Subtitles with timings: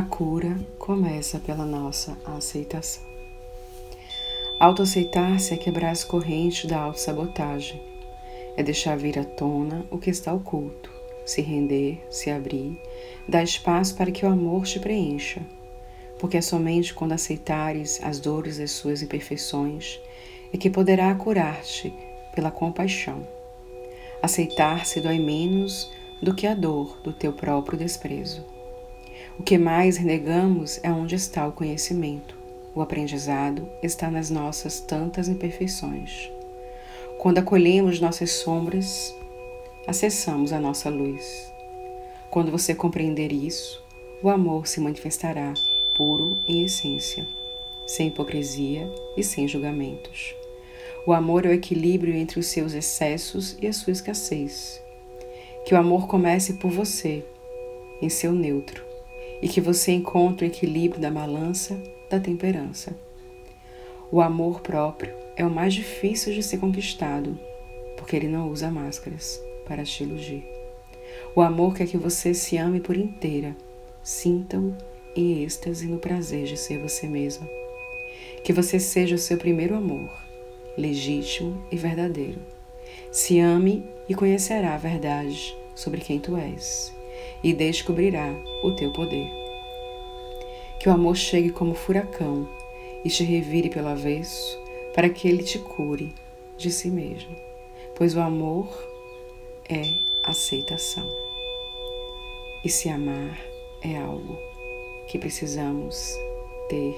[0.00, 3.02] A cura começa pela nossa aceitação.
[4.58, 7.78] Autoaceitar-se é quebrar as correntes da autossabotagem.
[8.56, 10.90] É deixar vir à tona o que está oculto,
[11.26, 12.80] se render, se abrir,
[13.28, 15.42] dar espaço para que o amor te preencha.
[16.18, 20.00] Porque é somente quando aceitares as dores das suas imperfeições
[20.50, 21.92] é que poderá curar-te
[22.34, 23.28] pela compaixão.
[24.22, 28.59] Aceitar-se dói menos do que a dor do teu próprio desprezo.
[29.40, 32.36] O que mais renegamos é onde está o conhecimento.
[32.74, 36.30] O aprendizado está nas nossas tantas imperfeições.
[37.16, 39.16] Quando acolhemos nossas sombras,
[39.86, 41.50] acessamos a nossa luz.
[42.30, 43.82] Quando você compreender isso,
[44.22, 45.54] o amor se manifestará
[45.94, 47.26] puro em essência,
[47.86, 50.34] sem hipocrisia e sem julgamentos.
[51.06, 54.78] O amor é o equilíbrio entre os seus excessos e a sua escassez.
[55.64, 57.24] Que o amor comece por você,
[58.02, 58.89] em seu neutro,
[59.42, 62.96] e que você encontre o equilíbrio da balança da temperança.
[64.10, 67.38] O amor próprio é o mais difícil de ser conquistado,
[67.96, 70.44] porque ele não usa máscaras para te iludir.
[71.34, 73.56] O amor quer que você se ame por inteira,
[74.02, 74.74] sinta-o
[75.14, 77.48] em êxtase no prazer de ser você mesma.
[78.42, 80.10] Que você seja o seu primeiro amor,
[80.76, 82.40] legítimo e verdadeiro.
[83.12, 86.99] Se ame e conhecerá a verdade sobre quem tu és
[87.42, 89.30] e descobrirá o teu poder.
[90.78, 92.48] Que o amor chegue como furacão
[93.04, 94.58] e te revire pelo avesso
[94.94, 96.12] para que ele te cure
[96.56, 97.34] de si mesmo,
[97.96, 98.68] pois o amor
[99.68, 101.08] é aceitação.
[102.64, 103.40] E se amar
[103.82, 104.36] é algo
[105.08, 106.14] que precisamos
[106.68, 106.94] ter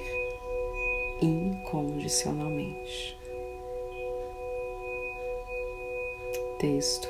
[1.21, 3.17] incondicionalmente.
[6.59, 7.09] Texto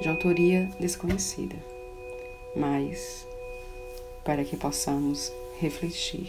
[0.00, 1.71] de autoria desconhecida
[2.54, 3.26] mas
[4.24, 6.28] para que possamos refletir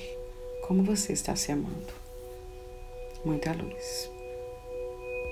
[0.61, 1.93] como você está se amando.
[3.25, 4.12] Muita luz.